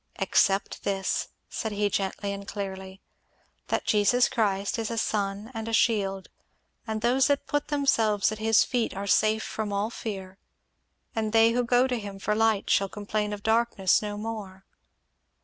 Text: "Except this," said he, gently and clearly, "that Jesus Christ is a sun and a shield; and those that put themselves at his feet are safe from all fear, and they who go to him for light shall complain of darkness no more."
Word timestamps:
"Except 0.15 0.81
this," 0.83 1.27
said 1.47 1.73
he, 1.73 1.87
gently 1.87 2.33
and 2.33 2.47
clearly, 2.47 3.01
"that 3.67 3.85
Jesus 3.85 4.27
Christ 4.29 4.79
is 4.79 4.89
a 4.89 4.97
sun 4.97 5.51
and 5.53 5.67
a 5.67 5.73
shield; 5.73 6.27
and 6.87 7.01
those 7.01 7.27
that 7.27 7.45
put 7.45 7.67
themselves 7.67 8.31
at 8.31 8.39
his 8.39 8.63
feet 8.63 8.95
are 8.95 9.05
safe 9.05 9.43
from 9.43 9.71
all 9.71 9.91
fear, 9.91 10.39
and 11.15 11.33
they 11.33 11.51
who 11.51 11.63
go 11.63 11.85
to 11.85 11.99
him 11.99 12.17
for 12.17 12.33
light 12.33 12.67
shall 12.67 12.89
complain 12.89 13.31
of 13.31 13.43
darkness 13.43 14.01
no 14.01 14.17
more." 14.17 14.65